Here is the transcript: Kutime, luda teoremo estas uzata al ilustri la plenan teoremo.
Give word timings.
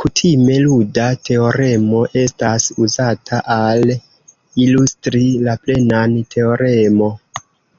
Kutime, 0.00 0.56
luda 0.64 1.06
teoremo 1.28 2.02
estas 2.20 2.66
uzata 2.84 3.40
al 3.54 3.94
ilustri 4.66 5.24
la 5.48 5.56
plenan 5.66 6.16
teoremo. 6.36 7.10